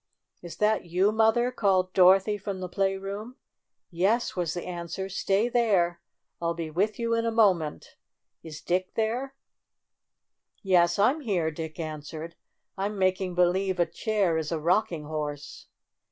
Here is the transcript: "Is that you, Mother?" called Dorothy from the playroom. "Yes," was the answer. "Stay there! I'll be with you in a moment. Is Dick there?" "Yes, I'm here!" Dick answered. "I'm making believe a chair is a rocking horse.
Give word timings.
"Is 0.41 0.57
that 0.57 0.85
you, 0.85 1.11
Mother?" 1.11 1.51
called 1.51 1.93
Dorothy 1.93 2.35
from 2.35 2.59
the 2.59 2.67
playroom. 2.67 3.35
"Yes," 3.91 4.35
was 4.35 4.55
the 4.55 4.63
answer. 4.65 5.09
"Stay 5.09 5.47
there! 5.47 6.01
I'll 6.41 6.55
be 6.55 6.71
with 6.71 6.97
you 6.97 7.13
in 7.13 7.23
a 7.23 7.29
moment. 7.29 7.97
Is 8.41 8.61
Dick 8.61 8.95
there?" 8.95 9.35
"Yes, 10.63 10.97
I'm 10.97 11.19
here!" 11.19 11.51
Dick 11.51 11.79
answered. 11.79 12.35
"I'm 12.79 12.97
making 12.97 13.35
believe 13.35 13.79
a 13.79 13.85
chair 13.85 14.37
is 14.37 14.51
a 14.51 14.59
rocking 14.59 15.03
horse. 15.05 15.67